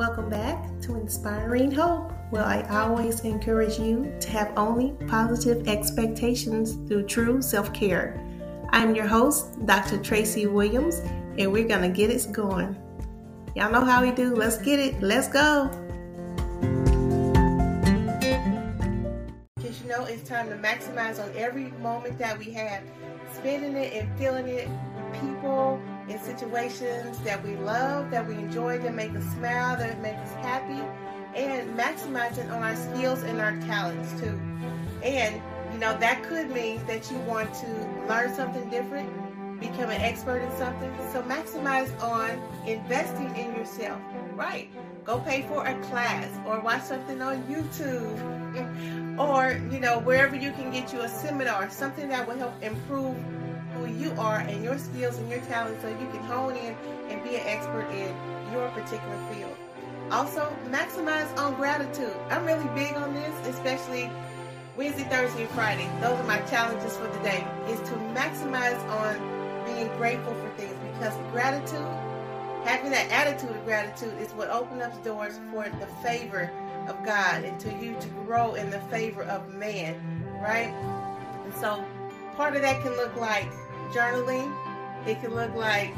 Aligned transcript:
Welcome 0.00 0.30
back 0.30 0.80
to 0.80 0.96
Inspiring 0.96 1.70
Hope, 1.70 2.10
where 2.30 2.42
I 2.42 2.62
always 2.70 3.20
encourage 3.20 3.78
you 3.78 4.10
to 4.20 4.30
have 4.30 4.50
only 4.56 4.92
positive 5.08 5.68
expectations 5.68 6.72
through 6.88 7.02
true 7.02 7.42
self 7.42 7.70
care. 7.74 8.18
I'm 8.70 8.94
your 8.94 9.06
host, 9.06 9.66
Dr. 9.66 9.98
Tracy 9.98 10.46
Williams, 10.46 11.00
and 11.36 11.52
we're 11.52 11.68
going 11.68 11.82
to 11.82 11.90
get 11.94 12.08
it 12.08 12.32
going. 12.32 12.78
Y'all 13.54 13.70
know 13.70 13.84
how 13.84 14.00
we 14.00 14.10
do. 14.10 14.34
Let's 14.34 14.56
get 14.56 14.80
it. 14.80 15.02
Let's 15.02 15.28
go. 15.28 15.68
Because 19.54 19.82
you 19.82 19.88
know, 19.90 20.06
it's 20.06 20.26
time 20.26 20.48
to 20.48 20.56
maximize 20.56 21.22
on 21.22 21.30
every 21.36 21.72
moment 21.72 22.16
that 22.16 22.38
we 22.38 22.50
have, 22.52 22.82
spending 23.34 23.76
it 23.76 23.92
and 23.92 24.18
feeling 24.18 24.48
it 24.48 24.66
with 24.66 25.20
people 25.20 25.78
in 26.10 26.18
situations 26.18 27.18
that 27.20 27.42
we 27.44 27.56
love, 27.56 28.10
that 28.10 28.26
we 28.26 28.34
enjoy, 28.34 28.78
that 28.78 28.94
make 28.94 29.14
us 29.14 29.24
smile, 29.34 29.76
that 29.76 30.00
make 30.00 30.16
us 30.16 30.32
happy, 30.34 30.82
and 31.36 31.78
maximizing 31.78 32.50
on 32.50 32.62
our 32.62 32.74
skills 32.74 33.22
and 33.22 33.40
our 33.40 33.56
talents 33.60 34.10
too. 34.20 34.38
And 35.04 35.40
you 35.72 35.78
know 35.78 35.96
that 35.98 36.22
could 36.24 36.50
mean 36.50 36.84
that 36.86 37.10
you 37.10 37.18
want 37.20 37.54
to 37.54 38.06
learn 38.08 38.34
something 38.34 38.68
different, 38.70 39.08
become 39.60 39.90
an 39.90 40.00
expert 40.00 40.38
in 40.38 40.50
something. 40.58 40.92
So 41.12 41.22
maximize 41.22 41.90
on 42.02 42.42
investing 42.66 43.34
in 43.36 43.54
yourself. 43.54 44.00
Right. 44.34 44.68
Go 45.04 45.20
pay 45.20 45.42
for 45.42 45.64
a 45.64 45.80
class 45.84 46.28
or 46.46 46.60
watch 46.60 46.82
something 46.82 47.22
on 47.22 47.42
YouTube 47.44 49.18
or 49.18 49.60
you 49.72 49.78
know 49.78 50.00
wherever 50.00 50.34
you 50.34 50.50
can 50.52 50.72
get 50.72 50.92
you 50.92 51.02
a 51.02 51.08
seminar, 51.08 51.70
something 51.70 52.08
that 52.08 52.26
will 52.26 52.36
help 52.36 52.60
improve 52.62 53.16
who 53.80 53.92
you 53.92 54.12
are 54.18 54.38
and 54.38 54.62
your 54.62 54.78
skills 54.78 55.18
and 55.18 55.30
your 55.30 55.40
talents 55.42 55.82
so 55.82 55.88
you 55.88 56.08
can 56.12 56.22
hone 56.24 56.56
in 56.56 56.76
and 57.08 57.22
be 57.24 57.36
an 57.36 57.46
expert 57.46 57.88
in 57.90 58.14
your 58.52 58.68
particular 58.70 59.18
field. 59.32 59.56
Also, 60.10 60.54
maximize 60.68 61.34
on 61.38 61.54
gratitude. 61.54 62.14
I'm 62.30 62.44
really 62.44 62.68
big 62.74 62.94
on 62.94 63.14
this, 63.14 63.48
especially 63.48 64.10
Wednesday, 64.76 65.04
Thursday, 65.04 65.42
and 65.42 65.50
Friday. 65.50 65.88
Those 66.00 66.18
are 66.18 66.24
my 66.24 66.38
challenges 66.42 66.96
for 66.96 67.06
the 67.06 67.18
day, 67.20 67.46
is 67.68 67.78
to 67.88 67.94
maximize 68.14 68.78
on 68.88 69.64
being 69.64 69.88
grateful 69.96 70.34
for 70.34 70.48
things 70.56 70.74
because 70.92 71.14
gratitude, 71.32 71.86
having 72.64 72.90
that 72.90 73.08
attitude 73.10 73.54
of 73.54 73.64
gratitude 73.64 74.18
is 74.18 74.32
what 74.32 74.50
opens 74.50 74.82
up 74.82 75.04
doors 75.04 75.38
for 75.52 75.64
the 75.78 75.86
favor 76.02 76.50
of 76.88 77.04
God 77.04 77.44
and 77.44 77.58
to 77.60 77.72
you 77.78 77.96
to 78.00 78.08
grow 78.26 78.54
in 78.54 78.70
the 78.70 78.80
favor 78.82 79.22
of 79.22 79.54
man, 79.54 80.00
right? 80.40 80.74
And 81.44 81.54
so 81.54 81.84
part 82.36 82.56
of 82.56 82.62
that 82.62 82.82
can 82.82 82.92
look 82.96 83.14
like 83.16 83.48
journaling. 83.92 84.52
It 85.06 85.20
can 85.20 85.34
look 85.34 85.54
like 85.54 85.94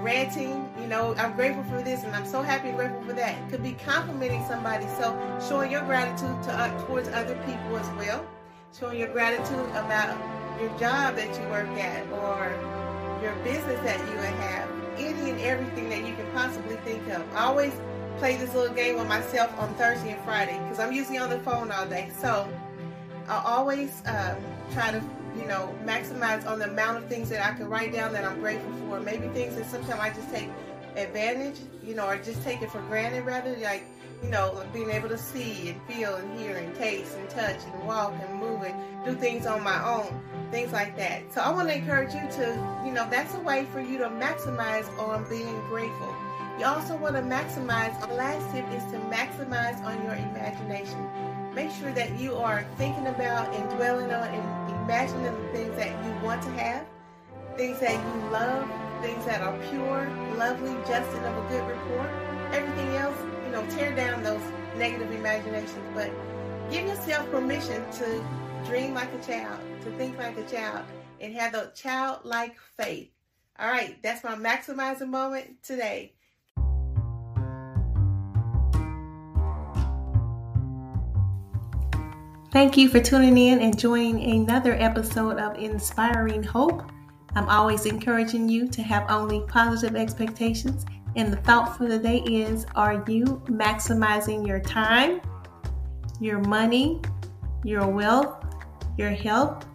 ranting. 0.00 0.68
You 0.80 0.86
know, 0.86 1.14
I'm 1.16 1.34
grateful 1.34 1.64
for 1.64 1.82
this, 1.82 2.04
and 2.04 2.14
I'm 2.14 2.26
so 2.26 2.42
happy 2.42 2.68
and 2.68 2.76
grateful 2.76 3.02
for 3.02 3.12
that. 3.14 3.36
It 3.38 3.50
could 3.50 3.62
be 3.62 3.72
complimenting 3.72 4.44
somebody, 4.46 4.86
so 4.98 5.16
showing 5.48 5.70
your 5.70 5.82
gratitude 5.82 6.42
to 6.44 6.52
uh, 6.52 6.86
towards 6.86 7.08
other 7.08 7.34
people 7.46 7.76
as 7.76 7.88
well. 7.96 8.26
Showing 8.78 8.98
your 8.98 9.08
gratitude 9.08 9.68
about 9.70 10.18
your 10.60 10.70
job 10.78 11.16
that 11.16 11.28
you 11.38 11.48
work 11.48 11.68
at 11.78 12.06
or 12.12 12.52
your 13.22 13.34
business 13.44 13.80
that 13.80 13.98
you 14.00 14.16
have. 14.16 14.68
Any 14.96 15.30
and 15.30 15.40
everything 15.40 15.88
that 15.88 16.06
you 16.06 16.14
can 16.14 16.30
possibly 16.32 16.76
think 16.76 17.08
of. 17.08 17.22
I 17.34 17.44
always 17.44 17.72
play 18.18 18.36
this 18.36 18.54
little 18.54 18.74
game 18.74 18.96
with 18.96 19.08
myself 19.08 19.52
on 19.58 19.74
Thursday 19.74 20.12
and 20.12 20.24
Friday 20.24 20.58
because 20.62 20.78
I'm 20.78 20.92
usually 20.92 21.18
on 21.18 21.30
the 21.30 21.40
phone 21.40 21.72
all 21.72 21.86
day. 21.86 22.10
So 22.20 22.48
I 23.28 23.42
always 23.44 24.02
uh, 24.06 24.36
try 24.72 24.92
to 24.92 25.02
you 25.36 25.46
know, 25.46 25.74
maximize 25.84 26.46
on 26.46 26.58
the 26.58 26.70
amount 26.70 26.98
of 26.98 27.06
things 27.06 27.28
that 27.30 27.44
I 27.44 27.56
can 27.56 27.68
write 27.68 27.92
down 27.92 28.12
that 28.12 28.24
I'm 28.24 28.40
grateful 28.40 28.72
for. 28.88 29.00
Maybe 29.00 29.28
things 29.28 29.56
that 29.56 29.66
sometimes 29.66 30.00
I 30.00 30.10
just 30.10 30.30
take 30.30 30.48
advantage, 30.96 31.58
you 31.82 31.94
know, 31.94 32.06
or 32.06 32.16
just 32.16 32.42
take 32.42 32.62
it 32.62 32.70
for 32.70 32.80
granted 32.82 33.24
rather, 33.24 33.56
like, 33.56 33.84
you 34.22 34.30
know, 34.30 34.64
being 34.72 34.90
able 34.90 35.08
to 35.08 35.18
see 35.18 35.70
and 35.70 35.80
feel 35.82 36.14
and 36.14 36.38
hear 36.38 36.56
and 36.56 36.74
taste 36.76 37.14
and 37.16 37.28
touch 37.28 37.58
and 37.72 37.86
walk 37.86 38.14
and 38.26 38.40
move 38.40 38.62
and 38.62 38.74
do 39.04 39.14
things 39.14 39.44
on 39.44 39.62
my 39.62 39.84
own, 39.84 40.20
things 40.50 40.72
like 40.72 40.96
that. 40.96 41.22
So 41.32 41.40
I 41.40 41.50
want 41.50 41.68
to 41.68 41.76
encourage 41.76 42.14
you 42.14 42.20
to, 42.20 42.82
you 42.86 42.92
know, 42.92 43.06
that's 43.10 43.34
a 43.34 43.40
way 43.40 43.66
for 43.72 43.80
you 43.80 43.98
to 43.98 44.08
maximize 44.08 44.88
on 44.98 45.28
being 45.28 45.60
grateful. 45.68 46.14
You 46.58 46.66
also 46.66 46.96
want 46.96 47.16
to 47.16 47.22
maximize, 47.22 48.00
the 48.00 48.14
last 48.14 48.54
tip 48.54 48.64
is 48.70 48.84
to 48.92 48.98
maximize 49.10 49.82
on 49.82 50.02
your 50.04 50.14
imagination. 50.14 51.08
Make 51.52 51.72
sure 51.72 51.92
that 51.92 52.18
you 52.18 52.36
are 52.36 52.64
thinking 52.76 53.08
about 53.08 53.52
and 53.52 53.68
dwelling 53.70 54.12
on 54.12 54.28
and 54.28 54.63
imagining 54.84 55.24
the 55.24 55.48
things 55.52 55.76
that 55.76 56.04
you 56.04 56.24
want 56.24 56.42
to 56.42 56.50
have, 56.50 56.86
things 57.56 57.80
that 57.80 57.92
you 57.92 58.30
love, 58.30 58.68
things 59.00 59.24
that 59.24 59.40
are 59.40 59.56
pure, 59.70 60.10
lovely, 60.36 60.74
just, 60.86 61.10
and 61.16 61.24
of 61.24 61.44
a 61.44 61.48
good 61.48 61.66
report. 61.66 62.08
Everything 62.52 62.88
else, 62.96 63.16
you 63.44 63.52
know, 63.52 63.64
tear 63.70 63.94
down 63.94 64.22
those 64.22 64.42
negative 64.76 65.10
imaginations, 65.10 65.88
but 65.94 66.10
give 66.70 66.86
yourself 66.86 67.30
permission 67.30 67.82
to 67.92 68.24
dream 68.66 68.94
like 68.94 69.12
a 69.14 69.26
child, 69.26 69.58
to 69.82 69.90
think 69.92 70.18
like 70.18 70.36
a 70.36 70.44
child, 70.44 70.84
and 71.20 71.34
have 71.34 71.52
the 71.52 71.72
childlike 71.74 72.56
faith. 72.76 73.08
All 73.58 73.68
right, 73.68 74.02
that's 74.02 74.24
my 74.24 74.34
maximizing 74.34 75.08
moment 75.08 75.62
today. 75.62 76.12
Thank 82.54 82.76
you 82.76 82.88
for 82.88 83.00
tuning 83.00 83.36
in 83.36 83.58
and 83.58 83.76
joining 83.76 84.22
another 84.30 84.74
episode 84.74 85.38
of 85.38 85.58
Inspiring 85.58 86.44
Hope. 86.44 86.84
I'm 87.34 87.48
always 87.48 87.84
encouraging 87.84 88.48
you 88.48 88.68
to 88.68 88.80
have 88.80 89.10
only 89.10 89.40
positive 89.48 89.96
expectations. 89.96 90.86
And 91.16 91.32
the 91.32 91.38
thought 91.38 91.76
for 91.76 91.88
the 91.88 91.98
day 91.98 92.18
is 92.18 92.64
Are 92.76 93.04
you 93.08 93.42
maximizing 93.46 94.46
your 94.46 94.60
time, 94.60 95.20
your 96.20 96.38
money, 96.42 97.00
your 97.64 97.88
wealth, 97.88 98.44
your 98.96 99.10
health? 99.10 99.66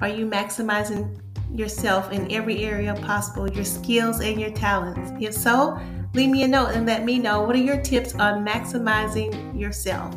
Are 0.00 0.08
you 0.08 0.24
maximizing 0.24 1.20
yourself 1.54 2.10
in 2.10 2.32
every 2.32 2.64
area 2.64 2.94
possible, 2.94 3.50
your 3.50 3.66
skills 3.66 4.22
and 4.22 4.40
your 4.40 4.52
talents? 4.52 5.12
If 5.20 5.34
so, 5.34 5.78
leave 6.14 6.30
me 6.30 6.44
a 6.44 6.48
note 6.48 6.68
and 6.68 6.86
let 6.86 7.04
me 7.04 7.18
know 7.18 7.42
what 7.42 7.54
are 7.54 7.58
your 7.58 7.82
tips 7.82 8.14
on 8.14 8.46
maximizing 8.46 9.60
yourself. 9.60 10.16